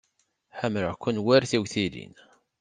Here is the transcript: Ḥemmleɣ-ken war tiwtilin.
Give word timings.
Ḥemmleɣ-ken 0.59 1.17
war 1.25 1.43
tiwtilin. 1.51 2.13